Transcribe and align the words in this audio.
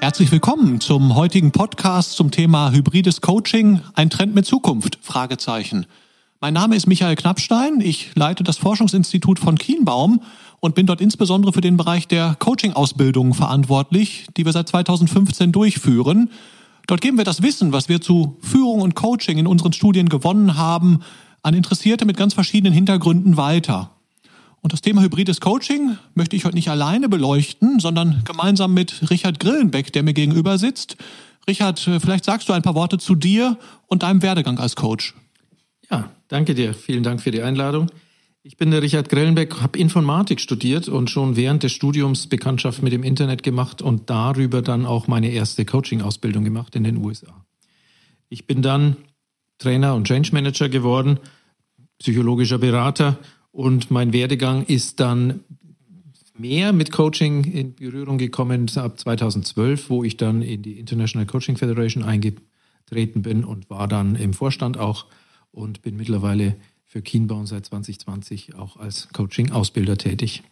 Herzlich 0.00 0.32
willkommen 0.32 0.80
zum 0.80 1.16
heutigen 1.16 1.52
Podcast 1.52 2.12
zum 2.12 2.30
Thema 2.30 2.72
hybrides 2.72 3.20
Coaching, 3.20 3.80
ein 3.94 4.10
Trend 4.10 4.34
mit 4.34 4.46
Zukunft? 4.46 4.98
Fragezeichen. 5.02 5.86
Mein 6.40 6.54
Name 6.54 6.76
ist 6.76 6.86
Michael 6.86 7.16
Knappstein. 7.16 7.80
Ich 7.80 8.14
leite 8.14 8.44
das 8.44 8.58
Forschungsinstitut 8.58 9.40
von 9.40 9.58
Kienbaum 9.58 10.22
und 10.60 10.76
bin 10.76 10.86
dort 10.86 11.00
insbesondere 11.00 11.52
für 11.52 11.60
den 11.60 11.76
Bereich 11.76 12.06
der 12.06 12.36
Coaching-Ausbildung 12.38 13.34
verantwortlich, 13.34 14.28
die 14.36 14.44
wir 14.44 14.52
seit 14.52 14.68
2015 14.68 15.52
durchführen. 15.52 16.30
Dort 16.86 17.00
geben 17.00 17.18
wir 17.18 17.24
das 17.24 17.42
Wissen, 17.42 17.72
was 17.72 17.88
wir 17.88 18.00
zu 18.00 18.38
Führung 18.40 18.80
und 18.82 18.94
Coaching 18.94 19.36
in 19.36 19.46
unseren 19.46 19.72
Studien 19.72 20.08
gewonnen 20.08 20.56
haben, 20.56 21.00
an 21.42 21.54
Interessierte 21.54 22.06
mit 22.06 22.16
ganz 22.16 22.34
verschiedenen 22.34 22.72
Hintergründen 22.72 23.36
weiter. 23.36 23.97
Und 24.68 24.74
das 24.74 24.82
Thema 24.82 25.00
hybrides 25.00 25.40
Coaching 25.40 25.96
möchte 26.14 26.36
ich 26.36 26.44
heute 26.44 26.54
nicht 26.54 26.68
alleine 26.68 27.08
beleuchten, 27.08 27.80
sondern 27.80 28.22
gemeinsam 28.26 28.74
mit 28.74 29.10
Richard 29.10 29.40
Grillenbeck, 29.40 29.94
der 29.94 30.02
mir 30.02 30.12
gegenüber 30.12 30.58
sitzt. 30.58 30.98
Richard, 31.48 31.80
vielleicht 31.80 32.26
sagst 32.26 32.50
du 32.50 32.52
ein 32.52 32.60
paar 32.60 32.74
Worte 32.74 32.98
zu 32.98 33.14
dir 33.14 33.56
und 33.86 34.02
deinem 34.02 34.20
Werdegang 34.20 34.58
als 34.58 34.76
Coach. 34.76 35.14
Ja, 35.90 36.10
danke 36.28 36.54
dir. 36.54 36.74
Vielen 36.74 37.02
Dank 37.02 37.22
für 37.22 37.30
die 37.30 37.40
Einladung. 37.40 37.90
Ich 38.42 38.58
bin 38.58 38.70
der 38.70 38.82
Richard 38.82 39.08
Grellenbeck, 39.08 39.62
habe 39.62 39.78
Informatik 39.78 40.38
studiert 40.38 40.86
und 40.86 41.08
schon 41.08 41.34
während 41.34 41.62
des 41.62 41.72
Studiums 41.72 42.26
Bekanntschaft 42.26 42.82
mit 42.82 42.92
dem 42.92 43.04
Internet 43.04 43.42
gemacht 43.42 43.80
und 43.80 44.10
darüber 44.10 44.60
dann 44.60 44.84
auch 44.84 45.06
meine 45.06 45.30
erste 45.30 45.64
Coaching-Ausbildung 45.64 46.44
gemacht 46.44 46.76
in 46.76 46.84
den 46.84 46.98
USA. 46.98 47.46
Ich 48.28 48.46
bin 48.46 48.60
dann 48.60 48.98
Trainer 49.56 49.94
und 49.94 50.06
Change 50.06 50.34
Manager 50.34 50.68
geworden, 50.68 51.20
psychologischer 52.00 52.58
Berater 52.58 53.16
und 53.52 53.90
mein 53.90 54.12
Werdegang 54.12 54.64
ist 54.64 55.00
dann 55.00 55.40
mehr 56.38 56.72
mit 56.72 56.92
Coaching 56.92 57.44
in 57.44 57.74
Berührung 57.74 58.18
gekommen 58.18 58.70
ab 58.76 58.98
2012, 58.98 59.90
wo 59.90 60.04
ich 60.04 60.16
dann 60.16 60.42
in 60.42 60.62
die 60.62 60.78
International 60.78 61.26
Coaching 61.26 61.56
Federation 61.56 62.04
eingetreten 62.04 63.22
bin 63.22 63.44
und 63.44 63.70
war 63.70 63.88
dann 63.88 64.14
im 64.14 64.32
Vorstand 64.32 64.78
auch 64.78 65.06
und 65.50 65.82
bin 65.82 65.96
mittlerweile 65.96 66.56
für 66.84 67.02
Kienbaum 67.02 67.46
seit 67.46 67.66
2020 67.66 68.54
auch 68.54 68.76
als 68.76 69.08
Coaching-Ausbilder 69.12 69.98
tätig. 69.98 70.42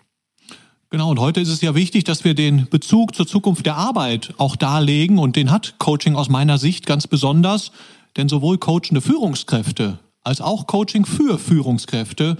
Genau, 0.90 1.10
und 1.10 1.18
heute 1.18 1.40
ist 1.40 1.48
es 1.48 1.62
ja 1.62 1.74
wichtig, 1.74 2.04
dass 2.04 2.24
wir 2.24 2.34
den 2.34 2.68
Bezug 2.68 3.14
zur 3.14 3.26
Zukunft 3.26 3.66
der 3.66 3.76
Arbeit 3.76 4.34
auch 4.38 4.54
darlegen 4.54 5.18
und 5.18 5.34
den 5.34 5.50
hat 5.50 5.78
Coaching 5.78 6.14
aus 6.14 6.28
meiner 6.28 6.58
Sicht 6.58 6.86
ganz 6.86 7.06
besonders. 7.06 7.72
Denn 8.16 8.28
sowohl 8.28 8.58
coachende 8.58 9.00
Führungskräfte 9.00 9.98
als 10.22 10.40
auch 10.40 10.66
Coaching 10.66 11.04
für 11.04 11.38
Führungskräfte 11.38 12.36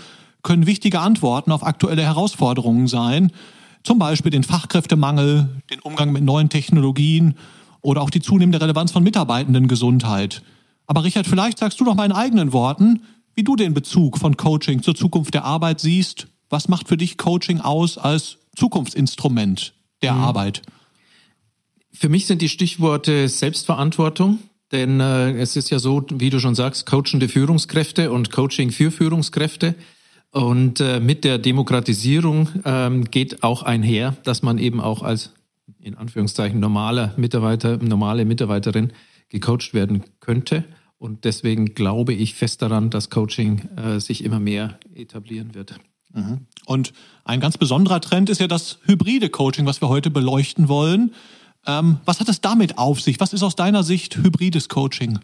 können 0.47 0.66
wichtige 0.66 1.00
Antworten 1.00 1.50
auf 1.50 1.66
aktuelle 1.66 2.02
Herausforderungen 2.02 2.86
sein. 2.86 3.33
Zum 3.83 3.98
Beispiel 3.98 4.30
den 4.30 4.44
Fachkräftemangel, 4.44 5.48
den 5.70 5.80
Umgang 5.80 6.12
mit 6.12 6.22
neuen 6.22 6.48
Technologien 6.48 7.34
oder 7.82 8.00
auch 8.00 8.10
die 8.10 8.20
zunehmende 8.20 8.60
Relevanz 8.60 8.93
von 8.93 9.03
Mitarbeitendengesundheit. 9.03 10.43
Aber 10.87 11.03
Richard, 11.03 11.26
vielleicht 11.26 11.59
sagst 11.59 11.81
du 11.81 11.84
doch 11.84 11.97
mal 11.97 12.04
in 12.04 12.12
eigenen 12.12 12.53
Worten, 12.53 13.03
wie 13.34 13.43
du 13.43 13.56
den 13.56 13.75
Bezug 13.75 14.19
von 14.19 14.37
Coaching 14.37 14.82
zur 14.82 14.94
Zukunft 14.94 15.34
der 15.34 15.44
Arbeit 15.44 15.81
siehst. 15.81 16.28
Was 16.49 16.69
macht 16.69 16.87
für 16.87 16.97
dich 16.97 17.19
Coaching 17.19 17.60
aus 17.60 17.99
als 17.99 18.38
Zukunftsinstrument 18.54 19.75
der 20.00 20.15
mhm. 20.15 20.22
Arbeit? 20.22 20.62
Für 21.93 22.09
mich 22.09 22.26
sind 22.26 22.41
die 22.41 22.49
Stichworte 22.49 23.28
Selbstverantwortung, 23.28 24.38
denn 24.70 25.00
äh, 25.00 25.32
es 25.41 25.56
ist 25.56 25.70
ja 25.70 25.81
so, 25.81 26.04
wie 26.12 26.31
du 26.31 26.38
schon 26.38 26.54
sagst, 26.54 26.87
coachende 26.87 27.28
Führungskräfte 27.28 28.12
und 28.12 28.31
Coaching 28.31 28.70
für 28.70 28.93
Führungskräfte. 28.93 29.75
Und 30.36 30.80
äh, 30.80 31.00
mit 31.00 31.24
der 31.24 31.38
Demokratisierung 31.38 32.50
ähm, 32.66 33.06
geht 33.06 33.42
auch 33.42 33.62
einher, 33.62 34.19
dass 34.22 34.42
man 34.42 34.58
eben 34.58 34.82
auch 34.82 35.02
als 35.02 35.32
in 35.80 35.94
Anführungszeichen 35.94 36.60
normaler 36.60 37.14
Mitarbeiter, 37.16 37.78
normale 37.78 38.26
Mitarbeiterin 38.26 38.92
gecoacht 39.30 39.72
werden 39.72 40.04
könnte. 40.20 40.64
Und 40.98 41.25
deswegen 41.25 41.75
glaube 41.75 42.12
ich 42.12 42.34
fest 42.34 42.60
daran, 42.60 42.91
dass 42.91 43.08
Coaching 43.08 43.62
äh, 43.78 43.98
sich 43.98 44.22
immer 44.22 44.38
mehr 44.38 44.78
etablieren 44.94 45.54
wird. 45.54 45.80
Mhm. 46.12 46.41
Und 46.66 46.92
ein 47.25 47.41
ganz 47.41 47.56
besonderer 47.56 48.02
Trend 48.02 48.28
ist 48.28 48.38
ja 48.38 48.46
das 48.46 48.78
hybride 48.84 49.30
Coaching, 49.30 49.64
was 49.64 49.80
wir 49.80 49.88
heute 49.88 50.10
beleuchten 50.10 50.69
wollen. 50.69 51.14
Ähm, 51.66 51.96
was 52.04 52.20
hat 52.20 52.28
es 52.28 52.42
damit 52.42 52.76
auf 52.76 53.00
sich? 53.00 53.20
Was 53.20 53.32
ist 53.32 53.42
aus 53.42 53.56
deiner 53.56 53.82
Sicht 53.82 54.19
hybrides 54.19 54.69
Coaching? 54.69 55.19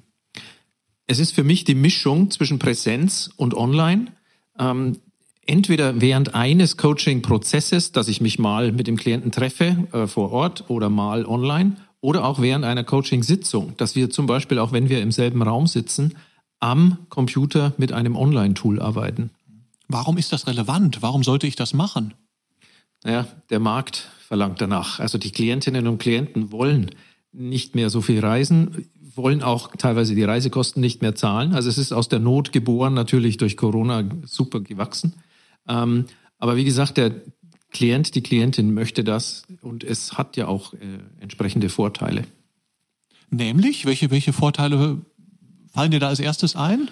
Es 1.07 1.19
ist 1.19 1.35
für 1.35 1.45
mich 1.45 1.65
die 1.65 1.75
Mischung 1.75 2.31
zwischen 2.31 2.59
Präsenz 2.59 3.29
und 3.37 3.53
Online. 3.53 4.07
Ähm, 4.59 4.99
entweder 5.47 6.01
während 6.01 6.35
eines 6.35 6.77
Coaching-Prozesses, 6.77 7.93
dass 7.93 8.09
ich 8.09 8.21
mich 8.21 8.39
mal 8.39 8.73
mit 8.73 8.87
dem 8.87 8.97
Klienten 8.97 9.33
treffe 9.33 9.89
äh, 9.93 10.07
vor 10.07 10.33
Ort 10.33 10.65
oder 10.69 10.91
mal 10.91 11.27
online, 11.27 11.77
oder 12.01 12.25
auch 12.25 12.41
während 12.41 12.65
einer 12.65 12.85
Coaching-Sitzung, 12.85 13.75
dass 13.77 13.95
wir 13.95 14.11
zum 14.11 14.27
Beispiel, 14.27 14.59
auch 14.59 14.73
wenn 14.73 14.89
wir 14.89 15.01
im 15.01 15.13
selben 15.13 15.41
Raum 15.41 15.67
sitzen, 15.67 16.17
am 16.59 16.99
Computer 17.09 17.73
mit 17.77 17.93
einem 17.93 18.17
Online-Tool 18.17 18.81
arbeiten. 18.81 19.31
Warum 19.89 20.19
ist 20.19 20.33
das 20.33 20.47
relevant? 20.47 21.01
Warum 21.01 21.23
sollte 21.23 21.47
ich 21.47 21.57
das 21.57 21.75
machen? 21.75 22.15
Naja, 23.05 23.27
der 23.51 23.61
Markt 23.61 24.09
verlangt 24.27 24.61
danach. 24.61 24.99
Also 24.99 25.19
die 25.19 25.31
Klientinnen 25.31 25.87
und 25.87 25.99
Klienten 25.99 26.53
wollen 26.53 26.91
nicht 27.33 27.75
mehr 27.75 27.91
so 27.91 28.01
viel 28.01 28.21
reisen, 28.21 28.87
wollen 29.15 29.43
auch 29.43 29.75
teilweise 29.77 30.15
die 30.15 30.25
Reisekosten 30.25 30.81
nicht 30.81 31.03
mehr 31.03 31.15
zahlen. 31.15 31.55
Also 31.55 31.69
es 31.69 31.79
ist 31.79 31.93
aus 31.93 32.09
der 32.09 32.19
Not 32.19 32.53
geboren, 32.53 32.95
natürlich 32.95 33.37
durch 33.37 33.57
Corona 33.57 34.05
super 34.25 34.61
gewachsen. 34.61 35.15
Ähm, 35.69 36.07
aber 36.39 36.57
wie 36.57 36.65
gesagt, 36.65 36.97
der 36.97 37.15
Klient, 37.71 38.15
die 38.15 38.23
Klientin 38.23 38.75
möchte 38.75 39.03
das 39.03 39.45
und 39.63 39.85
es 39.85 40.19
hat 40.19 40.37
ja 40.37 40.47
auch 40.47 40.75
äh, 40.75 40.79
entsprechende 41.21 41.69
Vorteile. 41.69 42.25
Nämlich, 43.31 43.87
welche, 43.87 44.11
welche 44.11 44.35
Vorteile 44.35 44.99
fallen 45.73 45.91
dir 45.91 46.01
da 46.01 46.09
als 46.09 46.21
erstes 46.21 46.55
ein? 46.55 46.91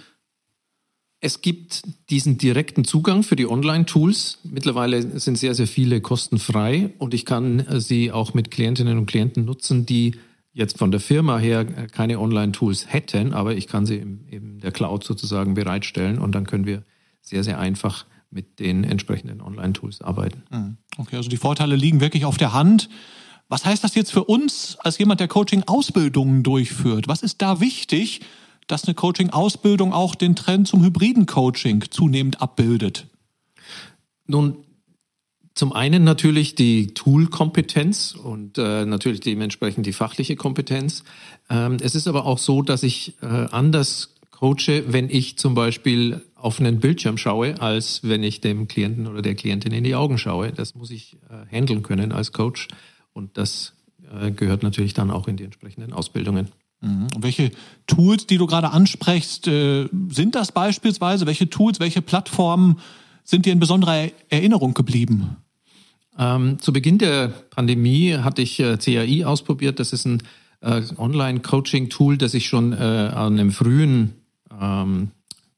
Es 1.22 1.42
gibt 1.42 1.82
diesen 2.08 2.38
direkten 2.38 2.84
Zugang 2.84 3.22
für 3.22 3.36
die 3.36 3.46
Online-Tools. 3.46 4.38
Mittlerweile 4.44 5.20
sind 5.20 5.36
sehr, 5.36 5.54
sehr 5.54 5.66
viele 5.66 6.00
kostenfrei 6.00 6.94
und 6.96 7.12
ich 7.12 7.26
kann 7.26 7.66
sie 7.78 8.10
auch 8.10 8.32
mit 8.32 8.50
Klientinnen 8.50 8.96
und 8.96 9.04
Klienten 9.04 9.44
nutzen, 9.44 9.84
die 9.84 10.14
jetzt 10.52 10.78
von 10.78 10.90
der 10.90 11.00
Firma 11.00 11.38
her 11.38 11.60
äh, 11.60 11.86
keine 11.86 12.18
Online-Tools 12.18 12.92
hätten, 12.92 13.32
aber 13.32 13.54
ich 13.54 13.66
kann 13.66 13.86
sie 13.86 13.96
in 13.96 14.58
der 14.60 14.72
Cloud 14.72 15.04
sozusagen 15.04 15.54
bereitstellen 15.54 16.18
und 16.18 16.34
dann 16.34 16.46
können 16.46 16.66
wir 16.66 16.84
sehr, 17.20 17.44
sehr 17.44 17.58
einfach 17.58 18.06
mit 18.30 18.60
den 18.60 18.84
entsprechenden 18.84 19.40
Online-Tools 19.40 20.00
arbeiten. 20.02 20.42
Mhm. 20.50 20.76
Okay, 20.98 21.16
also 21.16 21.28
die 21.28 21.36
Vorteile 21.36 21.76
liegen 21.76 22.00
wirklich 22.00 22.24
auf 22.24 22.36
der 22.36 22.52
Hand. 22.52 22.88
Was 23.48 23.64
heißt 23.64 23.82
das 23.82 23.96
jetzt 23.96 24.12
für 24.12 24.24
uns 24.24 24.76
als 24.78 24.98
jemand, 24.98 25.20
der 25.20 25.26
Coaching-Ausbildungen 25.28 26.44
durchführt? 26.44 27.08
Was 27.08 27.22
ist 27.22 27.42
da 27.42 27.60
wichtig, 27.60 28.20
dass 28.68 28.84
eine 28.84 28.94
Coaching-Ausbildung 28.94 29.92
auch 29.92 30.14
den 30.14 30.36
Trend 30.36 30.68
zum 30.68 30.84
hybriden 30.84 31.26
Coaching 31.26 31.84
zunehmend 31.90 32.40
abbildet? 32.40 33.08
Nun, 34.26 34.58
zum 35.60 35.74
einen 35.74 36.04
natürlich 36.04 36.54
die 36.54 36.94
Tool-Kompetenz 36.94 38.14
und 38.14 38.56
äh, 38.56 38.86
natürlich 38.86 39.20
dementsprechend 39.20 39.84
die 39.84 39.92
fachliche 39.92 40.34
Kompetenz. 40.34 41.04
Ähm, 41.50 41.76
es 41.82 41.94
ist 41.94 42.08
aber 42.08 42.24
auch 42.24 42.38
so, 42.38 42.62
dass 42.62 42.82
ich 42.82 43.12
äh, 43.20 43.26
anders 43.26 44.14
coache, 44.30 44.84
wenn 44.86 45.10
ich 45.10 45.36
zum 45.36 45.52
Beispiel 45.54 46.22
auf 46.34 46.60
einen 46.60 46.80
Bildschirm 46.80 47.18
schaue, 47.18 47.60
als 47.60 48.00
wenn 48.02 48.22
ich 48.22 48.40
dem 48.40 48.68
Klienten 48.68 49.06
oder 49.06 49.20
der 49.20 49.34
Klientin 49.34 49.74
in 49.74 49.84
die 49.84 49.94
Augen 49.94 50.16
schaue. 50.16 50.50
Das 50.50 50.74
muss 50.74 50.90
ich 50.90 51.18
äh, 51.28 51.54
handeln 51.54 51.82
können 51.82 52.10
als 52.10 52.32
Coach 52.32 52.68
und 53.12 53.36
das 53.36 53.74
äh, 54.18 54.30
gehört 54.30 54.62
natürlich 54.62 54.94
dann 54.94 55.10
auch 55.10 55.28
in 55.28 55.36
die 55.36 55.44
entsprechenden 55.44 55.92
Ausbildungen. 55.92 56.48
Mhm. 56.80 57.08
Und 57.14 57.22
welche 57.22 57.50
Tools, 57.86 58.26
die 58.26 58.38
du 58.38 58.46
gerade 58.46 58.70
ansprichst, 58.70 59.46
äh, 59.46 59.90
sind 60.08 60.36
das 60.36 60.52
beispielsweise? 60.52 61.26
Welche 61.26 61.50
Tools, 61.50 61.80
welche 61.80 62.00
Plattformen 62.00 62.78
sind 63.24 63.44
dir 63.44 63.52
in 63.52 63.60
besonderer 63.60 64.08
Erinnerung 64.30 64.72
geblieben? 64.72 65.36
Ähm, 66.18 66.58
zu 66.58 66.72
Beginn 66.72 66.98
der 66.98 67.28
Pandemie 67.28 68.14
hatte 68.14 68.42
ich 68.42 68.60
äh, 68.60 68.76
CAI 68.76 69.24
ausprobiert. 69.24 69.78
Das 69.78 69.92
ist 69.92 70.04
ein 70.04 70.22
äh, 70.60 70.82
Online-Coaching-Tool, 70.96 72.18
das 72.18 72.34
ich 72.34 72.46
schon 72.46 72.72
äh, 72.72 72.76
an 72.76 73.38
einem 73.38 73.50
frühen 73.50 74.14
ähm, 74.60 75.10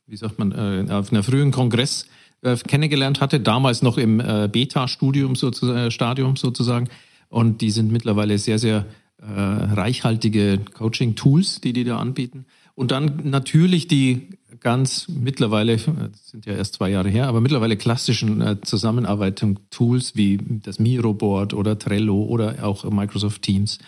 wie 0.07 0.17
sagt 0.17 0.39
man, 0.39 0.53
äh, 0.53 0.93
auf 0.93 1.11
einer 1.11 1.23
frühen 1.23 1.51
Kongress 1.51 2.07
äh, 2.43 2.57
kennengelernt 2.57 3.21
hatte, 3.21 3.41
damals 3.41 3.83
noch 3.83 3.97
im 3.97 4.21
äh, 4.21 4.49
Beta-Studium 4.51 5.37
sozusagen, 5.37 5.79
äh, 5.79 5.91
Stadium 5.91 6.37
sozusagen. 6.37 6.89
Und 7.29 7.63
die 7.63 7.71
sind 7.71 7.91
mittlerweile 7.91 8.39
sehr, 8.39 8.59
sehr 8.59 8.87
reichhaltige 9.25 10.59
Coaching-Tools, 10.75 11.61
die 11.61 11.73
die 11.73 11.85
da 11.85 11.99
anbieten. 11.99 12.45
Und 12.75 12.91
dann 12.91 13.21
natürlich 13.23 13.87
die 13.87 14.31
ganz 14.63 15.09
mittlerweile, 15.09 15.79
sind 15.79 16.47
ja 16.47 16.55
erst 16.55 16.75
zwei 16.75 16.91
Jahre 16.91 17.09
her, 17.09 17.29
aber 17.29 17.41
mittlerweile 17.41 17.77
klassischen 17.77 18.41
äh, 18.41 18.61
Zusammenarbeitung-Tools 18.61 20.17
wie 20.17 20.39
das 20.63 20.79
Miro-Board 20.79 21.55
oder 21.55 21.79
Trello 21.79 22.23
oder 22.23 22.65
auch 22.65 22.85
Microsoft 22.85 23.43
Teams 23.43 23.79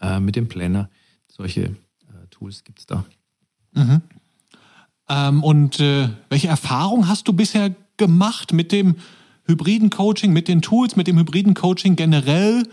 äh, 0.00 0.20
mit 0.20 0.36
dem 0.36 0.48
Planner. 0.48 0.90
Solche 1.28 1.62
äh, 1.62 1.74
Tools 2.30 2.64
gibt 2.64 2.80
es 2.80 2.86
da. 2.86 3.04
Mhm. 3.74 4.02
Ähm, 5.08 5.42
und 5.42 5.80
äh, 5.80 6.08
welche 6.28 6.48
Erfahrung 6.48 7.08
hast 7.08 7.28
du 7.28 7.32
bisher 7.32 7.74
gemacht 7.96 8.52
mit 8.52 8.72
dem 8.72 8.96
hybriden 9.44 9.90
Coaching, 9.90 10.32
mit 10.32 10.48
den 10.48 10.62
Tools, 10.62 10.96
mit 10.96 11.06
dem 11.06 11.18
hybriden 11.18 11.54
Coaching 11.54 11.96
generell? 11.96 12.64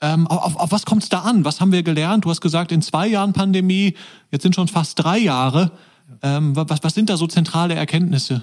Ähm, 0.00 0.26
auf, 0.26 0.56
auf, 0.56 0.72
was 0.72 0.84
kommt 0.84 1.04
es 1.04 1.08
da 1.08 1.20
an? 1.20 1.44
Was 1.44 1.60
haben 1.60 1.72
wir 1.72 1.82
gelernt? 1.82 2.24
Du 2.24 2.30
hast 2.30 2.40
gesagt, 2.40 2.72
in 2.72 2.82
zwei 2.82 3.06
Jahren 3.06 3.32
Pandemie, 3.32 3.94
jetzt 4.30 4.42
sind 4.42 4.54
schon 4.54 4.68
fast 4.68 5.02
drei 5.02 5.18
Jahre. 5.18 5.72
Ähm, 6.22 6.56
was, 6.56 6.82
was 6.82 6.94
sind 6.94 7.08
da 7.08 7.16
so 7.16 7.26
zentrale 7.26 7.74
Erkenntnisse? 7.74 8.42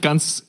Ganz 0.00 0.46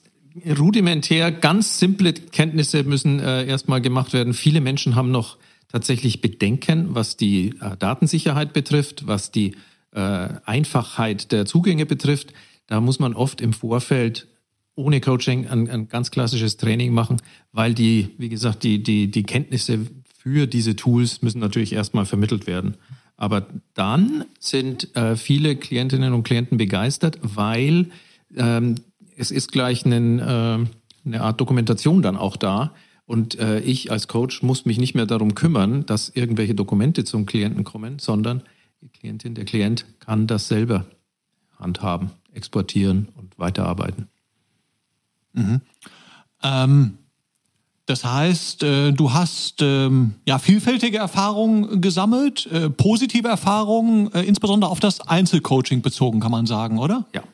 rudimentär, 0.58 1.32
ganz 1.32 1.78
simple 1.78 2.12
Kenntnisse 2.12 2.84
müssen 2.84 3.20
äh, 3.20 3.46
erstmal 3.46 3.80
gemacht 3.80 4.12
werden. 4.12 4.32
Viele 4.32 4.60
Menschen 4.60 4.94
haben 4.94 5.10
noch 5.10 5.36
tatsächlich 5.68 6.20
Bedenken, 6.20 6.94
was 6.94 7.16
die 7.16 7.54
äh, 7.60 7.76
Datensicherheit 7.76 8.52
betrifft, 8.52 9.06
was 9.06 9.30
die 9.30 9.56
äh, 9.92 10.28
Einfachheit 10.44 11.32
der 11.32 11.46
Zugänge 11.46 11.86
betrifft. 11.86 12.32
Da 12.66 12.80
muss 12.80 12.98
man 12.98 13.14
oft 13.14 13.40
im 13.40 13.52
Vorfeld 13.52 14.28
ohne 14.76 15.00
Coaching 15.00 15.46
ein, 15.48 15.68
ein, 15.68 15.88
ganz 15.88 16.10
klassisches 16.10 16.56
Training 16.56 16.92
machen, 16.92 17.18
weil 17.52 17.74
die, 17.74 18.10
wie 18.18 18.28
gesagt, 18.28 18.62
die, 18.62 18.82
die, 18.82 19.10
die 19.10 19.24
Kenntnisse 19.24 19.86
für 20.16 20.46
diese 20.46 20.76
Tools 20.76 21.22
müssen 21.22 21.40
natürlich 21.40 21.72
erstmal 21.72 22.06
vermittelt 22.06 22.46
werden. 22.46 22.76
Aber 23.20 23.46
dann 23.74 24.24
sind 24.38 24.96
äh, 24.96 25.14
viele 25.14 25.54
Klientinnen 25.54 26.14
und 26.14 26.22
Klienten 26.22 26.56
begeistert, 26.56 27.18
weil 27.20 27.90
ähm, 28.34 28.76
es 29.14 29.30
ist 29.30 29.52
gleich 29.52 29.84
einen, 29.84 30.18
äh, 30.18 30.66
eine 31.04 31.20
Art 31.20 31.38
Dokumentation 31.38 32.00
dann 32.00 32.16
auch 32.16 32.38
da. 32.38 32.72
Und 33.04 33.38
äh, 33.38 33.60
ich 33.60 33.92
als 33.92 34.08
Coach 34.08 34.42
muss 34.42 34.64
mich 34.64 34.78
nicht 34.78 34.94
mehr 34.94 35.04
darum 35.04 35.34
kümmern, 35.34 35.84
dass 35.84 36.08
irgendwelche 36.08 36.54
Dokumente 36.54 37.04
zum 37.04 37.26
Klienten 37.26 37.62
kommen, 37.62 37.98
sondern 37.98 38.42
die 38.80 38.88
Klientin, 38.88 39.34
der 39.34 39.44
Klient 39.44 39.84
kann 39.98 40.26
das 40.26 40.48
selber 40.48 40.86
handhaben, 41.58 42.12
exportieren 42.32 43.08
und 43.16 43.38
weiterarbeiten. 43.38 44.08
Mhm. 45.34 45.60
Ähm, 46.42 46.98
das 47.90 48.04
heißt, 48.04 48.62
äh, 48.62 48.92
du 48.92 49.12
hast 49.12 49.62
ähm, 49.62 50.14
ja 50.24 50.38
vielfältige 50.38 50.98
Erfahrungen 50.98 51.80
gesammelt, 51.80 52.46
äh, 52.46 52.70
positive 52.70 53.26
Erfahrungen, 53.26 54.12
äh, 54.12 54.22
insbesondere 54.22 54.70
auf 54.70 54.78
das 54.78 55.00
Einzelcoaching 55.00 55.82
bezogen, 55.82 56.20
kann 56.20 56.30
man 56.30 56.46
sagen, 56.46 56.78
oder? 56.78 57.06
Ja. 57.14 57.24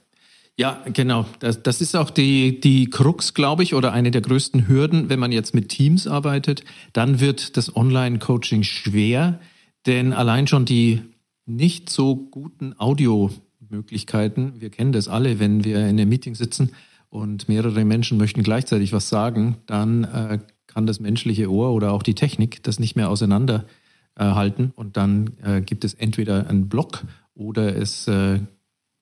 Ja, 0.59 0.83
genau. 0.91 1.27
Das, 1.41 1.63
das 1.63 1.83
ist 1.83 1.95
auch 1.95 2.09
die, 2.09 2.61
die 2.61 2.89
Krux, 2.89 3.35
glaube 3.35 3.63
ich, 3.63 3.75
oder 3.75 3.93
eine 3.93 4.11
der 4.11 4.23
größten 4.23 4.67
Hürden, 4.67 5.11
wenn 5.11 5.19
man 5.19 5.31
jetzt 5.31 5.55
mit 5.55 5.69
Teams 5.69 6.07
arbeitet. 6.07 6.65
Dann 6.95 7.21
wird 7.21 7.59
das 7.59 7.77
Online-Coaching 7.77 8.63
schwer, 8.63 9.39
denn 9.85 10.15
allein 10.15 10.47
schon 10.47 10.65
die 10.65 11.03
nicht 11.45 11.91
so 11.91 12.17
guten 12.17 12.75
Audiomöglichkeiten, 12.79 14.59
wir 14.59 14.71
kennen 14.71 14.93
das 14.93 15.09
alle, 15.09 15.39
wenn 15.39 15.65
wir 15.65 15.81
in 15.81 16.01
einem 16.01 16.09
Meeting 16.09 16.35
sitzen, 16.35 16.73
und 17.11 17.49
mehrere 17.49 17.85
Menschen 17.85 18.19
möchten 18.19 18.43
gleichzeitig 18.43 18.93
was 18.93 19.09
sagen, 19.09 19.57
dann 19.67 20.05
äh, 20.05 20.39
kann 20.67 20.87
das 20.87 21.01
menschliche 21.01 21.51
Ohr 21.51 21.73
oder 21.73 21.93
auch 21.93 22.03
die 22.03 22.15
Technik 22.15 22.63
das 22.63 22.79
nicht 22.79 22.97
mehr 22.97 23.09
auseinanderhalten 23.09 24.65
äh, 24.67 24.73
und 24.75 24.97
dann 24.97 25.31
äh, 25.43 25.63
gibt 25.63 25.85
es 25.85 25.95
entweder 25.95 26.49
einen 26.49 26.69
Block 26.69 27.05
oder 27.35 27.75
es 27.77 28.07
äh, 28.09 28.41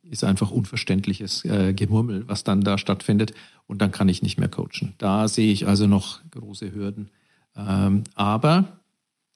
ist 0.02 0.22
einfach 0.22 0.50
unverständliches 0.50 1.44
äh, 1.44 1.72
Gemurmel, 1.72 2.28
was 2.28 2.44
dann 2.44 2.60
da 2.60 2.78
stattfindet 2.78 3.34
und 3.66 3.82
dann 3.82 3.90
kann 3.90 4.08
ich 4.08 4.22
nicht 4.22 4.38
mehr 4.38 4.48
coachen. 4.48 4.94
Da 4.98 5.26
sehe 5.26 5.50
ich 5.50 5.66
also 5.66 5.86
noch 5.86 6.20
große 6.30 6.72
Hürden. 6.72 7.10
Ähm, 7.56 8.04
aber 8.14 8.78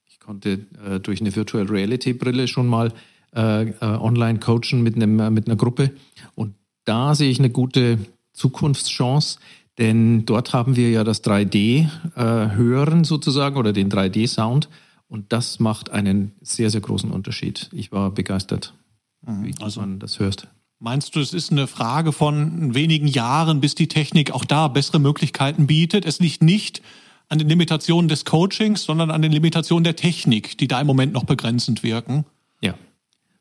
ich 0.05 0.21
konnte 0.21 0.67
äh, 0.85 1.01
durch 1.01 1.21
eine 1.21 1.35
Virtual 1.35 1.65
Reality 1.65 2.13
Brille 2.13 2.49
schon 2.49 2.67
mal 2.67 2.93
online 3.35 4.39
coachen 4.39 4.83
mit, 4.83 4.97
einem, 4.97 5.35
mit 5.35 5.47
einer 5.47 5.57
Gruppe 5.57 5.91
und 6.35 6.55
da 6.87 7.15
sehe 7.15 7.31
ich 7.31 7.39
eine 7.39 7.51
gute 7.51 7.99
Zukunftschance, 8.39 9.39
denn 9.79 10.25
dort 10.25 10.53
haben 10.53 10.77
wir 10.77 10.91
ja 10.91 11.05
das 11.05 11.23
3D-Hören 11.23 13.01
äh, 13.03 13.05
sozusagen 13.05 13.57
oder 13.57 13.73
den 13.73 13.91
3D-Sound 13.91 14.69
und 15.09 15.33
das 15.33 15.61
macht 15.61 15.91
einen 15.91 16.33
sehr, 16.41 16.71
sehr 16.71 16.81
großen 16.81 17.11
Unterschied. 17.11 17.69
Ich 17.73 17.93
war 17.93 18.11
begeistert, 18.11 18.75
mhm. 19.27 19.45
wie 19.45 19.55
also, 19.61 19.81
man 19.81 19.99
das 19.99 20.19
hörst. 20.19 20.49
Meinst 20.81 21.17
du, 21.17 21.21
es 21.21 21.33
ist 21.33 21.51
eine 21.51 21.67
Frage 21.67 22.13
von 22.13 22.75
wenigen 22.75 23.09
Jahren, 23.09 23.61
bis 23.61 23.75
die 23.75 23.89
Technik 23.89 24.31
auch 24.31 24.45
da 24.45 24.69
bessere 24.69 25.01
Möglichkeiten 25.01 25.67
bietet? 25.67 26.05
Es 26.05 26.21
liegt 26.21 26.43
nicht 26.43 26.83
an 27.29 27.39
den 27.39 27.49
Limitationen 27.49 28.09
des 28.09 28.25
Coachings, 28.25 28.85
sondern 28.85 29.11
an 29.11 29.23
den 29.23 29.33
Limitationen 29.33 29.85
der 29.85 29.97
Technik, 29.97 30.57
die 30.59 30.69
da 30.69 30.81
im 30.81 30.87
Moment 30.87 31.13
noch 31.13 31.25
begrenzend 31.25 31.83
wirken? 31.83 32.25
Ja. 32.61 32.75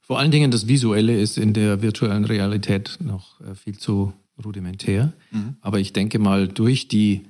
Vor 0.01 0.19
allen 0.19 0.31
Dingen 0.31 0.51
das 0.51 0.67
Visuelle 0.67 1.19
ist 1.19 1.37
in 1.37 1.53
der 1.53 1.81
virtuellen 1.81 2.25
Realität 2.25 2.97
noch 3.01 3.39
äh, 3.41 3.55
viel 3.55 3.77
zu 3.77 4.13
rudimentär. 4.43 5.13
Mhm. 5.31 5.55
Aber 5.61 5.79
ich 5.79 5.93
denke 5.93 6.19
mal, 6.19 6.47
durch 6.47 6.87
die 6.87 7.23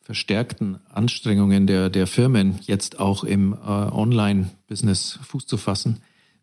verstärkten 0.00 0.78
Anstrengungen 0.92 1.66
der, 1.66 1.88
der 1.88 2.06
Firmen, 2.06 2.58
jetzt 2.62 2.98
auch 3.00 3.24
im 3.24 3.54
äh, 3.54 3.56
Online-Business 3.56 5.18
Fuß 5.22 5.46
zu 5.46 5.56
fassen, 5.56 6.00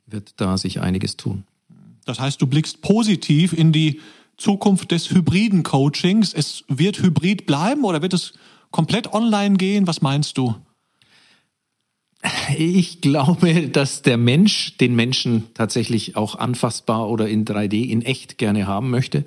wird 0.07 0.33
da 0.37 0.57
sich 0.57 0.81
einiges 0.81 1.15
tun. 1.15 1.43
Das 2.05 2.19
heißt, 2.19 2.41
du 2.41 2.47
blickst 2.47 2.81
positiv 2.81 3.53
in 3.53 3.71
die 3.71 4.01
Zukunft 4.37 4.91
des 4.91 5.11
hybriden 5.11 5.61
Coachings. 5.61 6.33
Es 6.33 6.63
wird 6.67 7.01
hybrid 7.01 7.45
bleiben 7.45 7.83
oder 7.83 8.01
wird 8.01 8.13
es 8.13 8.33
komplett 8.71 9.13
online 9.13 9.57
gehen? 9.57 9.85
Was 9.85 10.01
meinst 10.01 10.37
du? 10.37 10.55
Ich 12.57 13.01
glaube, 13.01 13.69
dass 13.69 14.01
der 14.01 14.17
Mensch 14.17 14.77
den 14.77 14.95
Menschen 14.95 15.53
tatsächlich 15.53 16.15
auch 16.15 16.35
anfassbar 16.35 17.09
oder 17.09 17.27
in 17.27 17.45
3D 17.45 17.87
in 17.87 18.01
echt 18.01 18.37
gerne 18.37 18.65
haben 18.65 18.89
möchte 18.89 19.25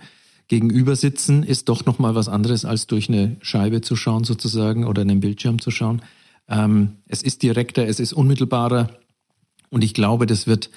gegenüber 0.49 0.96
sitzen 0.96 1.43
ist 1.43 1.69
doch 1.69 1.87
noch 1.87 1.99
mal 1.99 2.14
was 2.14 2.29
anderes 2.29 2.64
als 2.64 2.87
durch 2.87 3.09
eine 3.09 3.37
Scheibe 3.40 3.80
zu 3.80 3.97
schauen 3.97 4.25
sozusagen 4.25 4.85
oder 4.85 5.02
einen 5.02 5.21
Bildschirm 5.21 5.61
zu 5.61 5.71
schauen. 5.71 6.02
Ähm, 6.49 6.97
es 7.09 7.23
ist 7.23 7.42
direkter, 7.42 7.87
es 7.87 8.00
ist 8.00 8.12
unmittelbarer 8.12 8.90
und 9.71 9.83
ich 9.83 9.95
glaube, 9.95 10.26
das 10.26 10.47
wird 10.47 10.71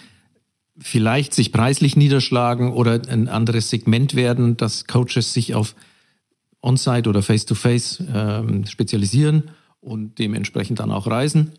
vielleicht 0.80 1.34
sich 1.34 1.52
preislich 1.52 1.96
niederschlagen 1.96 2.72
oder 2.72 3.02
ein 3.10 3.28
anderes 3.28 3.70
Segment 3.70 4.16
werden, 4.16 4.58
dass 4.58 4.86
Coaches 4.86 5.34
sich 5.34 5.56
auf 5.56 5.76
On-Site 6.62 7.10
oder 7.10 7.22
Face-to-Face 7.22 8.04
ähm, 8.14 8.66
spezialisieren 8.66 9.52
und 9.80 10.20
dementsprechend 10.20 10.80
dann 10.80 10.92
auch 10.92 11.08
reisen. 11.08 11.54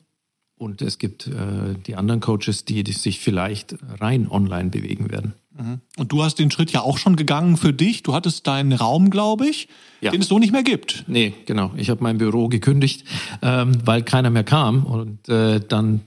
Und 0.58 0.82
es 0.82 0.98
gibt 0.98 1.28
äh, 1.28 1.74
die 1.86 1.94
anderen 1.94 2.20
Coaches, 2.20 2.64
die, 2.64 2.82
die 2.82 2.92
sich 2.92 3.20
vielleicht 3.20 3.76
rein 4.00 4.28
online 4.28 4.70
bewegen 4.70 5.10
werden. 5.10 5.34
Mhm. 5.56 5.80
Und 5.96 6.12
du 6.12 6.22
hast 6.22 6.38
den 6.38 6.50
Schritt 6.50 6.72
ja 6.72 6.82
auch 6.82 6.98
schon 6.98 7.16
gegangen 7.16 7.56
für 7.56 7.72
dich. 7.72 8.02
Du 8.02 8.12
hattest 8.12 8.46
deinen 8.46 8.72
Raum, 8.72 9.10
glaube 9.10 9.46
ich, 9.46 9.68
ja. 10.00 10.10
den 10.10 10.20
es 10.20 10.28
so 10.28 10.38
nicht 10.38 10.52
mehr 10.52 10.62
gibt. 10.64 11.04
Nee, 11.06 11.32
genau. 11.46 11.72
Ich 11.76 11.90
habe 11.90 12.02
mein 12.02 12.18
Büro 12.18 12.48
gekündigt, 12.48 13.04
ähm, 13.42 13.78
weil 13.84 14.02
keiner 14.02 14.30
mehr 14.30 14.44
kam. 14.44 14.84
Und 14.84 15.28
äh, 15.28 15.60
dann 15.60 16.00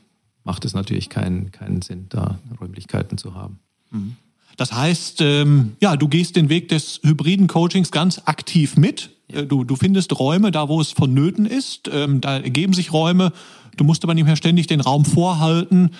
macht 0.43 0.65
es 0.65 0.73
natürlich 0.73 1.09
keinen, 1.09 1.51
keinen 1.51 1.81
Sinn, 1.81 2.07
da 2.09 2.39
Räumlichkeiten 2.59 3.17
zu 3.17 3.35
haben. 3.35 3.59
Mhm. 3.91 4.15
Das 4.57 4.73
heißt, 4.73 5.21
ähm, 5.21 5.73
ja, 5.81 5.95
du 5.95 6.07
gehst 6.07 6.35
den 6.35 6.49
Weg 6.49 6.69
des 6.69 6.99
hybriden 7.03 7.47
Coachings 7.47 7.91
ganz 7.91 8.21
aktiv 8.25 8.77
mit. 8.77 9.11
Ja. 9.31 9.39
Äh, 9.39 9.47
du, 9.47 9.63
du 9.63 9.75
findest 9.75 10.17
Räume 10.19 10.51
da, 10.51 10.69
wo 10.69 10.81
es 10.81 10.91
vonnöten 10.91 11.45
ist. 11.45 11.89
Ähm, 11.91 12.21
da 12.21 12.37
ergeben 12.37 12.73
sich 12.73 12.93
Räume. 12.93 13.31
Du 13.77 13.83
musst 13.83 14.03
aber 14.03 14.13
nicht 14.13 14.25
mehr 14.25 14.35
ständig 14.35 14.67
den 14.67 14.81
Raum 14.81 15.05
vorhalten 15.05 15.91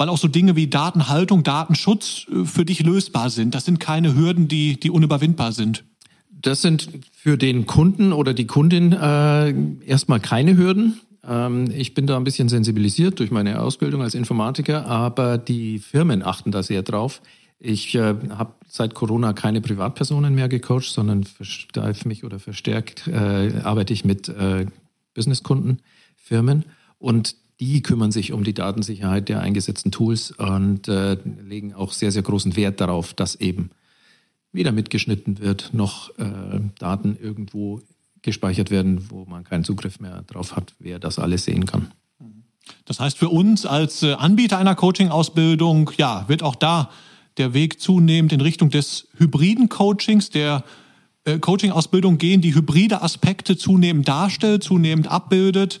weil 0.00 0.08
auch 0.08 0.16
so 0.16 0.28
Dinge 0.28 0.56
wie 0.56 0.66
Datenhaltung, 0.66 1.42
Datenschutz 1.42 2.26
äh, 2.32 2.46
für 2.46 2.64
dich 2.64 2.82
lösbar 2.82 3.28
sind. 3.28 3.54
Das 3.54 3.66
sind 3.66 3.80
keine 3.80 4.16
Hürden, 4.16 4.48
die, 4.48 4.80
die 4.80 4.88
unüberwindbar 4.88 5.52
sind. 5.52 5.84
Das 6.30 6.62
sind 6.62 6.88
für 7.12 7.36
den 7.36 7.66
Kunden 7.66 8.14
oder 8.14 8.32
die 8.32 8.46
Kundin 8.46 8.92
äh, 8.92 9.54
erstmal 9.84 10.18
keine 10.18 10.56
Hürden. 10.56 11.00
Ähm, 11.22 11.70
ich 11.76 11.92
bin 11.92 12.06
da 12.06 12.16
ein 12.16 12.24
bisschen 12.24 12.48
sensibilisiert 12.48 13.18
durch 13.18 13.30
meine 13.30 13.60
Ausbildung 13.60 14.00
als 14.00 14.14
Informatiker, 14.14 14.86
aber 14.86 15.36
die 15.36 15.78
Firmen 15.78 16.22
achten 16.22 16.50
da 16.50 16.62
sehr 16.62 16.82
drauf. 16.82 17.20
Ich 17.58 17.94
äh, 17.94 18.14
habe 18.30 18.54
seit 18.68 18.94
Corona 18.94 19.34
keine 19.34 19.60
Privatpersonen 19.60 20.34
mehr 20.34 20.48
gecoacht, 20.48 20.84
sondern 20.84 21.24
versteife 21.24 22.08
mich 22.08 22.24
oder 22.24 22.38
verstärkt 22.38 23.06
äh, 23.06 23.60
arbeite 23.64 23.92
ich 23.92 24.06
mit 24.06 24.30
äh, 24.30 24.64
Businesskunden, 25.12 25.82
Firmen. 26.16 26.64
Und 27.00 27.34
die 27.58 27.82
kümmern 27.82 28.12
sich 28.12 28.32
um 28.32 28.44
die 28.44 28.54
Datensicherheit 28.54 29.28
der 29.28 29.40
eingesetzten 29.40 29.90
Tools 29.90 30.30
und 30.30 30.86
äh, 30.86 31.16
legen 31.44 31.74
auch 31.74 31.92
sehr, 31.92 32.12
sehr 32.12 32.22
großen 32.22 32.54
Wert 32.54 32.80
darauf, 32.80 33.12
dass 33.12 33.34
eben 33.34 33.70
weder 34.52 34.70
mitgeschnitten 34.70 35.40
wird, 35.40 35.70
noch 35.72 36.16
äh, 36.18 36.60
Daten 36.78 37.16
irgendwo 37.20 37.80
gespeichert 38.22 38.70
werden, 38.70 39.10
wo 39.10 39.24
man 39.24 39.44
keinen 39.44 39.64
Zugriff 39.64 39.98
mehr 39.98 40.22
drauf 40.22 40.54
hat, 40.54 40.74
wer 40.78 40.98
das 40.98 41.18
alles 41.18 41.44
sehen 41.44 41.66
kann. 41.66 41.90
Das 42.84 43.00
heißt, 43.00 43.18
für 43.18 43.28
uns 43.28 43.66
als 43.66 44.02
äh, 44.02 44.12
Anbieter 44.12 44.58
einer 44.58 44.74
Coaching-Ausbildung, 44.74 45.90
ja, 45.96 46.28
wird 46.28 46.42
auch 46.42 46.54
da 46.54 46.90
der 47.36 47.54
Weg 47.54 47.80
zunehmend 47.80 48.32
in 48.32 48.40
Richtung 48.40 48.70
des 48.70 49.08
hybriden 49.16 49.68
Coachings, 49.68 50.30
der 50.30 50.64
äh, 51.24 51.38
Coaching-Ausbildung 51.38 52.18
gehen, 52.18 52.40
die 52.40 52.54
hybride 52.54 53.02
Aspekte 53.02 53.56
zunehmend 53.56 54.08
darstellt, 54.08 54.62
zunehmend 54.62 55.08
abbildet. 55.08 55.80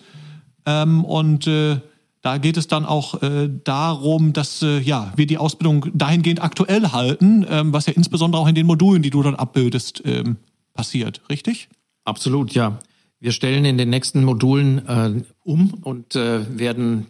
Ähm, 0.66 1.04
und 1.04 1.46
äh, 1.46 1.80
da 2.22 2.38
geht 2.38 2.56
es 2.56 2.68
dann 2.68 2.84
auch 2.84 3.22
äh, 3.22 3.48
darum, 3.64 4.32
dass 4.32 4.62
äh, 4.62 4.78
ja, 4.80 5.12
wir 5.16 5.26
die 5.26 5.38
Ausbildung 5.38 5.86
dahingehend 5.94 6.42
aktuell 6.42 6.88
halten, 6.88 7.46
ähm, 7.48 7.72
was 7.72 7.86
ja 7.86 7.94
insbesondere 7.94 8.42
auch 8.42 8.48
in 8.48 8.54
den 8.54 8.66
Modulen, 8.66 9.02
die 9.02 9.10
du 9.10 9.22
dort 9.22 9.38
abbildest, 9.38 10.02
ähm, 10.04 10.36
passiert, 10.74 11.22
richtig? 11.30 11.68
Absolut, 12.04 12.52
ja. 12.52 12.78
Wir 13.20 13.32
stellen 13.32 13.64
in 13.64 13.76
den 13.76 13.90
nächsten 13.90 14.24
Modulen 14.24 14.86
äh, 14.86 15.22
um 15.44 15.74
und 15.82 16.16
äh, 16.16 16.58
werden 16.58 17.06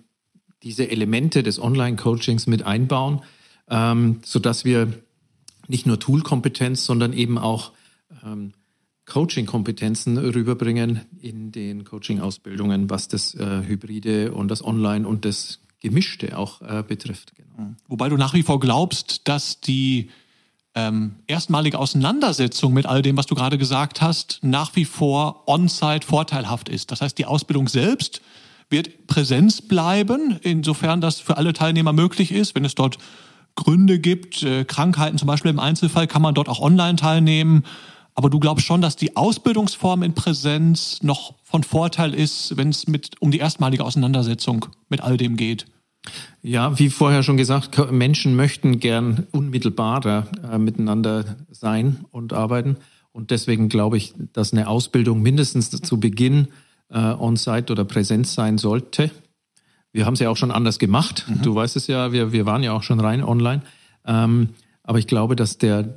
diese 0.62 0.90
Elemente 0.90 1.42
des 1.42 1.60
Online-Coachings 1.60 2.46
mit 2.46 2.64
einbauen, 2.64 3.20
ähm, 3.68 4.20
sodass 4.24 4.64
wir 4.64 4.92
nicht 5.68 5.86
nur 5.86 5.98
Tool-Kompetenz, 5.98 6.84
sondern 6.84 7.12
eben 7.12 7.38
auch 7.38 7.72
ähm, 8.24 8.52
Coaching-Kompetenzen 9.06 10.18
rüberbringen 10.18 11.00
in 11.20 11.52
den 11.52 11.84
Coaching-Ausbildungen, 11.84 12.90
was 12.90 13.08
das 13.08 13.34
äh, 13.34 13.62
Hybride 13.66 14.32
und 14.32 14.48
das 14.48 14.64
Online 14.64 15.06
und 15.06 15.24
das 15.24 15.60
Gemischte 15.80 16.36
auch 16.38 16.60
äh, 16.62 16.84
betrifft. 16.86 17.32
Genau. 17.34 17.74
Wobei 17.88 18.08
du 18.08 18.16
nach 18.16 18.34
wie 18.34 18.42
vor 18.42 18.60
glaubst, 18.60 19.26
dass 19.28 19.60
die 19.60 20.10
ähm, 20.74 21.16
erstmalige 21.26 21.78
Auseinandersetzung 21.78 22.72
mit 22.72 22.86
all 22.86 23.02
dem, 23.02 23.16
was 23.16 23.26
du 23.26 23.34
gerade 23.34 23.58
gesagt 23.58 24.00
hast, 24.00 24.38
nach 24.42 24.76
wie 24.76 24.84
vor 24.84 25.48
on-site 25.48 26.06
vorteilhaft 26.06 26.68
ist. 26.68 26.92
Das 26.92 27.00
heißt, 27.00 27.18
die 27.18 27.26
Ausbildung 27.26 27.68
selbst 27.68 28.22
wird 28.68 29.08
Präsenz 29.08 29.62
bleiben, 29.62 30.38
insofern 30.42 31.00
das 31.00 31.18
für 31.18 31.36
alle 31.36 31.52
Teilnehmer 31.52 31.92
möglich 31.92 32.30
ist. 32.30 32.54
Wenn 32.54 32.64
es 32.64 32.76
dort 32.76 32.98
Gründe 33.56 33.98
gibt, 33.98 34.42
äh, 34.42 34.64
Krankheiten 34.64 35.18
zum 35.18 35.26
Beispiel 35.26 35.50
im 35.50 35.58
Einzelfall, 35.58 36.06
kann 36.06 36.22
man 36.22 36.34
dort 36.34 36.48
auch 36.48 36.60
online 36.60 36.96
teilnehmen. 36.96 37.64
Aber 38.14 38.30
du 38.30 38.38
glaubst 38.40 38.66
schon, 38.66 38.80
dass 38.80 38.96
die 38.96 39.16
Ausbildungsform 39.16 40.02
in 40.02 40.14
Präsenz 40.14 41.02
noch 41.02 41.34
von 41.44 41.62
Vorteil 41.62 42.14
ist, 42.14 42.56
wenn 42.56 42.68
es 42.68 42.86
mit 42.86 43.20
um 43.20 43.30
die 43.30 43.38
erstmalige 43.38 43.84
Auseinandersetzung 43.84 44.66
mit 44.88 45.00
all 45.00 45.16
dem 45.16 45.36
geht? 45.36 45.66
Ja, 46.42 46.78
wie 46.78 46.90
vorher 46.90 47.22
schon 47.22 47.36
gesagt, 47.36 47.92
Menschen 47.92 48.34
möchten 48.34 48.80
gern 48.80 49.26
unmittelbarer 49.32 50.26
äh, 50.50 50.58
miteinander 50.58 51.36
sein 51.50 52.04
und 52.10 52.32
arbeiten. 52.32 52.76
Und 53.12 53.30
deswegen 53.30 53.68
glaube 53.68 53.96
ich, 53.96 54.14
dass 54.32 54.52
eine 54.52 54.68
Ausbildung 54.68 55.20
mindestens 55.20 55.70
zu 55.70 56.00
Beginn 56.00 56.48
äh, 56.88 56.98
on-site 56.98 57.72
oder 57.72 57.84
Präsenz 57.84 58.34
sein 58.34 58.58
sollte. 58.58 59.10
Wir 59.92 60.06
haben 60.06 60.14
es 60.14 60.20
ja 60.20 60.30
auch 60.30 60.36
schon 60.36 60.50
anders 60.50 60.78
gemacht. 60.78 61.26
Mhm. 61.28 61.42
Du 61.42 61.54
weißt 61.54 61.76
es 61.76 61.86
ja, 61.86 62.12
wir, 62.12 62.32
wir 62.32 62.46
waren 62.46 62.62
ja 62.62 62.72
auch 62.72 62.82
schon 62.82 63.00
rein 63.00 63.22
online. 63.22 63.62
Ähm, 64.06 64.50
aber 64.82 64.98
ich 64.98 65.06
glaube, 65.06 65.36
dass 65.36 65.58
der, 65.58 65.94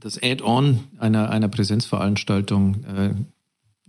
das 0.00 0.22
Add-on 0.22 0.80
einer, 0.98 1.30
einer 1.30 1.48
Präsenzveranstaltung 1.48 2.84
äh, 2.84 3.14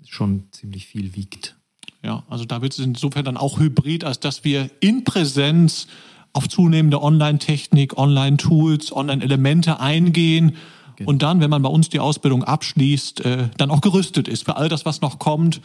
schon 0.06 0.44
ziemlich 0.52 0.86
viel 0.86 1.16
wiegt. 1.16 1.56
Ja, 2.04 2.24
also 2.30 2.46
da 2.46 2.62
wird 2.62 2.74
es 2.74 2.80
insofern 2.80 3.26
dann 3.26 3.38
auch 3.38 3.60
hybrid, 3.60 4.04
als 4.04 4.20
dass 4.20 4.44
wir 4.44 4.70
in 4.80 5.04
Präsenz 5.04 5.88
auf 6.34 6.48
zunehmende 6.48 7.02
Online-Technik, 7.02 7.98
Online-Tools, 7.98 8.96
Online-Elemente 8.96 9.80
eingehen 9.80 10.56
genau. 10.96 11.10
und 11.10 11.22
dann, 11.22 11.42
wenn 11.42 11.50
man 11.50 11.62
bei 11.62 11.70
uns 11.70 11.90
die 11.90 12.00
Ausbildung 12.00 12.44
abschließt, 12.44 13.26
äh, 13.26 13.50
dann 13.58 13.72
auch 13.72 13.82
gerüstet 13.82 14.28
ist 14.28 14.46
für 14.46 14.56
all 14.56 14.70
das, 14.70 14.86
was 14.86 15.02
noch 15.02 15.20
kommt, 15.20 15.62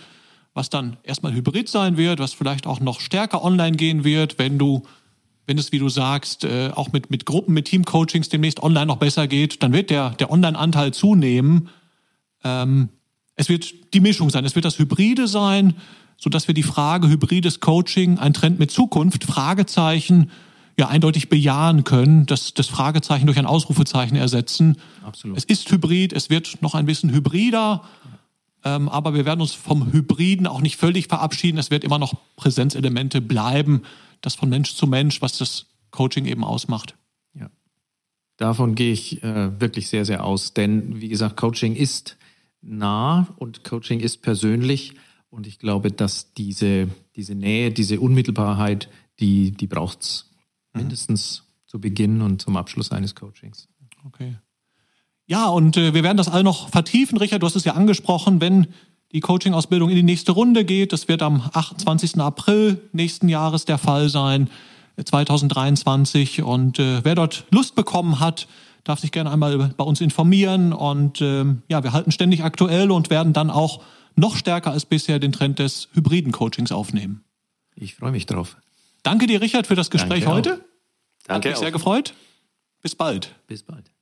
was 0.54 0.70
dann 0.70 0.96
erstmal 1.02 1.32
hybrid 1.32 1.68
sein 1.68 1.96
wird, 1.96 2.18
was 2.18 2.32
vielleicht 2.32 2.66
auch 2.66 2.80
noch 2.80 3.00
stärker 3.00 3.44
online 3.44 3.76
gehen 3.76 4.04
wird, 4.04 4.38
wenn 4.38 4.58
du 4.58 4.82
wenn 5.46 5.58
es, 5.58 5.72
wie 5.72 5.78
du 5.78 5.88
sagst, 5.88 6.44
äh, 6.44 6.70
auch 6.74 6.92
mit, 6.92 7.10
mit 7.10 7.26
Gruppen, 7.26 7.52
mit 7.54 7.66
Team-Coachings 7.66 8.28
demnächst 8.28 8.62
online 8.62 8.86
noch 8.86 8.98
besser 8.98 9.26
geht, 9.26 9.62
dann 9.62 9.72
wird 9.72 9.90
der, 9.90 10.10
der 10.10 10.30
Online-Anteil 10.30 10.94
zunehmen. 10.94 11.68
Ähm, 12.44 12.90
es 13.34 13.48
wird 13.48 13.94
die 13.94 14.00
Mischung 14.00 14.30
sein, 14.30 14.44
es 14.44 14.54
wird 14.54 14.64
das 14.64 14.78
Hybride 14.78 15.26
sein, 15.26 15.74
so 16.16 16.30
dass 16.30 16.46
wir 16.46 16.54
die 16.54 16.62
Frage 16.62 17.08
hybrides 17.08 17.60
Coaching, 17.60 18.18
ein 18.18 18.32
Trend 18.32 18.58
mit 18.58 18.70
Zukunft, 18.70 19.24
Fragezeichen, 19.24 20.30
ja 20.78 20.88
eindeutig 20.88 21.28
bejahen 21.28 21.84
können, 21.84 22.26
dass 22.26 22.54
das 22.54 22.68
Fragezeichen 22.68 23.26
durch 23.26 23.38
ein 23.38 23.46
Ausrufezeichen 23.46 24.16
ersetzen. 24.16 24.76
Absolut. 25.04 25.36
Es 25.36 25.44
ist 25.44 25.70
hybrid, 25.70 26.12
es 26.12 26.30
wird 26.30 26.62
noch 26.62 26.74
ein 26.74 26.86
bisschen 26.86 27.12
hybrider, 27.12 27.82
ähm, 28.64 28.88
aber 28.88 29.14
wir 29.14 29.24
werden 29.24 29.40
uns 29.40 29.52
vom 29.52 29.92
Hybriden 29.92 30.46
auch 30.46 30.60
nicht 30.60 30.76
völlig 30.76 31.08
verabschieden. 31.08 31.58
Es 31.58 31.70
wird 31.70 31.84
immer 31.84 31.98
noch 31.98 32.14
Präsenzelemente 32.36 33.20
bleiben, 33.20 33.82
das 34.22 34.34
von 34.34 34.48
Mensch 34.48 34.74
zu 34.74 34.86
Mensch, 34.86 35.20
was 35.20 35.38
das 35.38 35.66
Coaching 35.90 36.24
eben 36.24 36.44
ausmacht. 36.44 36.96
Ja. 37.34 37.50
Davon 38.38 38.74
gehe 38.74 38.92
ich 38.92 39.22
äh, 39.22 39.60
wirklich 39.60 39.88
sehr, 39.88 40.04
sehr 40.04 40.24
aus, 40.24 40.54
denn 40.54 41.00
wie 41.00 41.08
gesagt, 41.08 41.36
Coaching 41.36 41.76
ist 41.76 42.16
nah 42.62 43.28
und 43.36 43.64
Coaching 43.64 44.00
ist 44.00 44.22
persönlich. 44.22 44.94
Und 45.28 45.46
ich 45.46 45.58
glaube, 45.58 45.90
dass 45.90 46.34
diese, 46.34 46.88
diese 47.16 47.34
Nähe, 47.34 47.70
diese 47.70 48.00
Unmittelbarkeit, 48.00 48.88
die, 49.18 49.50
die 49.50 49.66
braucht 49.66 50.02
es 50.02 50.30
mhm. 50.72 50.82
mindestens 50.82 51.44
zu 51.66 51.80
Beginn 51.80 52.20
und 52.22 52.40
zum 52.42 52.56
Abschluss 52.56 52.92
eines 52.92 53.14
Coachings. 53.14 53.68
Okay. 54.04 54.36
Ja, 55.26 55.48
und 55.48 55.76
äh, 55.76 55.94
wir 55.94 56.02
werden 56.02 56.16
das 56.16 56.28
all 56.28 56.42
noch 56.42 56.68
vertiefen. 56.68 57.16
Richard, 57.16 57.42
du 57.42 57.46
hast 57.46 57.56
es 57.56 57.64
ja 57.64 57.74
angesprochen, 57.74 58.40
wenn 58.40 58.66
die 59.12 59.20
Coaching-Ausbildung 59.20 59.90
in 59.90 59.96
die 59.96 60.02
nächste 60.02 60.32
Runde 60.32 60.64
geht. 60.64 60.92
Das 60.92 61.08
wird 61.08 61.22
am 61.22 61.42
28. 61.52 62.18
April 62.18 62.80
nächsten 62.92 63.28
Jahres 63.28 63.64
der 63.64 63.78
Fall 63.78 64.08
sein, 64.08 64.50
2023. 65.02 66.38
Äh, 66.38 66.42
und 66.42 66.78
äh, 66.78 67.04
wer 67.04 67.14
dort 67.14 67.44
Lust 67.50 67.74
bekommen 67.74 68.20
hat, 68.20 68.48
darf 68.84 69.00
sich 69.00 69.12
gerne 69.12 69.30
einmal 69.30 69.74
bei 69.76 69.84
uns 69.84 70.00
informieren. 70.00 70.72
Und 70.72 71.20
ähm, 71.20 71.62
ja, 71.68 71.82
wir 71.82 71.92
halten 71.92 72.10
ständig 72.10 72.42
aktuell 72.42 72.90
und 72.90 73.10
werden 73.10 73.32
dann 73.32 73.50
auch 73.50 73.82
noch 74.16 74.36
stärker 74.36 74.70
als 74.70 74.84
bisher 74.84 75.18
den 75.18 75.32
Trend 75.32 75.58
des 75.58 75.88
hybriden 75.92 76.32
Coachings 76.32 76.72
aufnehmen. 76.72 77.24
Ich 77.74 77.94
freue 77.94 78.12
mich 78.12 78.26
drauf. 78.26 78.56
Danke 79.02 79.26
dir, 79.26 79.40
Richard, 79.40 79.66
für 79.66 79.74
das 79.74 79.90
Gespräch 79.90 80.24
Danke 80.24 80.36
heute. 80.36 80.52
Auch. 80.54 80.58
Danke. 81.26 81.48
Hat 81.48 81.52
mich 81.54 81.60
sehr 81.60 81.72
gefreut. 81.72 82.14
Bis 82.82 82.94
bald. 82.94 83.34
Bis 83.46 83.62
bald. 83.62 83.92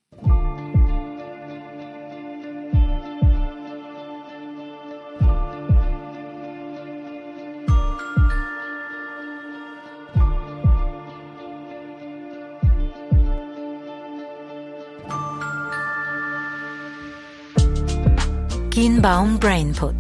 Kienbaum 18.71 19.41
Brainput. 19.41 19.97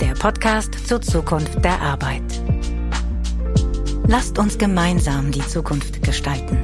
Der 0.00 0.12
Podcast 0.12 0.86
zur 0.86 1.02
Zukunft 1.02 1.62
der 1.64 1.82
Arbeit. 1.82 2.22
Lasst 4.06 4.38
uns 4.38 4.56
gemeinsam 4.56 5.32
die 5.32 5.44
Zukunft 5.44 6.04
gestalten. 6.04 6.58